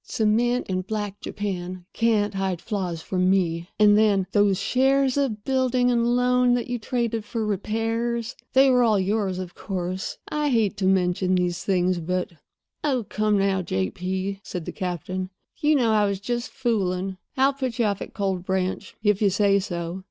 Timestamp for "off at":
17.85-18.15